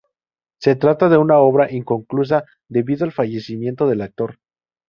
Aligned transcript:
Se 0.59 0.75
trata 0.75 1.09
de 1.09 1.17
una 1.17 1.37
obra 1.37 1.71
inconclusa 1.71 2.43
debido 2.67 3.05
al 3.05 3.11
fallecimiento 3.11 3.85
del 3.87 4.01
actor. 4.01 4.39